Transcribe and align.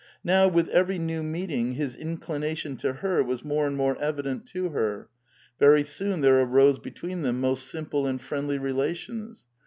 Now, 0.23 0.47
with 0.47 0.67
every 0.69 0.97
new 0.97 1.21
meeting, 1.21 1.73
his 1.73 1.95
inclina 1.95 2.57
tion 2.57 2.75
to 2.77 2.91
her 2.91 3.23
was 3.23 3.45
more 3.45 3.67
and 3.67 3.77
more 3.77 3.95
evident 4.01 4.47
to 4.47 4.69
her. 4.69 5.09
Very 5.59 5.83
soon 5.83 6.21
there 6.21 6.39
arose 6.39 6.79
between 6.79 7.21
them 7.21 7.39
most 7.39 7.67
simple 7.69 8.07
and 8.07 8.19
friendly 8.19 8.57
relations. 8.57 9.45